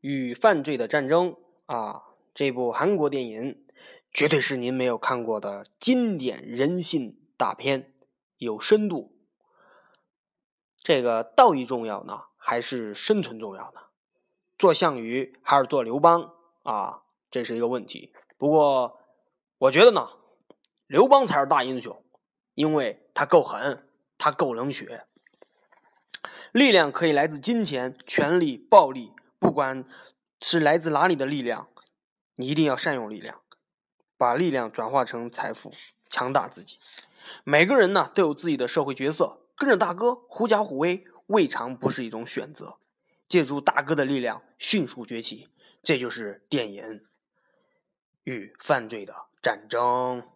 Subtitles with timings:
[0.00, 2.02] 与犯罪的战争啊，
[2.34, 3.64] 这部韩国电影
[4.12, 7.92] 绝对是您没有看过的经典人性大片，
[8.38, 9.14] 有深度。
[10.82, 13.82] 这个道义重要呢，还是生存重要呢？
[14.58, 16.32] 做项羽还是做刘邦
[16.62, 17.02] 啊？
[17.30, 18.12] 这是一个问题。
[18.36, 18.98] 不过，
[19.58, 20.08] 我觉得呢，
[20.86, 22.02] 刘邦才是大英雄，
[22.54, 23.86] 因为他够狠，
[24.16, 25.04] 他够冷血。
[26.52, 29.84] 力量可以来自金钱、权力、暴力，不管
[30.40, 31.68] 是来自哪里的力量，
[32.36, 33.40] 你一定要善用力量，
[34.16, 35.72] 把力量转化成财富，
[36.04, 36.78] 强大自己。
[37.42, 42.76] 每个人呢都有自己的社会角色，跟着大哥狐假虎威，未尝不是一种选择。
[43.28, 45.48] 借助大哥的力量迅速崛起，
[45.82, 47.04] 这就是电影
[48.24, 50.28] 与犯罪的战争。